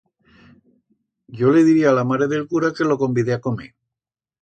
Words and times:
Yo 1.27 1.51
le 1.51 1.63
diría 1.63 1.91
a 1.91 1.93
la 1.99 2.07
mare 2.15 2.31
d'el 2.35 2.49
cura 2.55 2.75
que 2.81 2.91
lo 2.91 3.01
convide 3.07 3.33
a 3.41 3.43
comer. 3.49 3.73